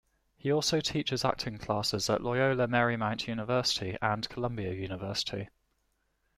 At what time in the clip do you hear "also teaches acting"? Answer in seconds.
0.51-1.59